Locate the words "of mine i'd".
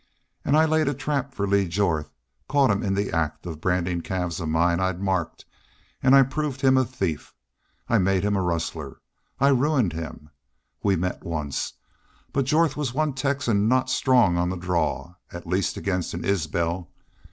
4.39-4.99